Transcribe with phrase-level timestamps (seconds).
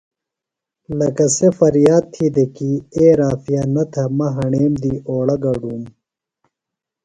[0.97, 5.81] لکہ سےۡ فریاد تھی دےۡ کی اے رافعہ نہ تھہ مہ ہݨیم دی اوڑہ گڈُوم۔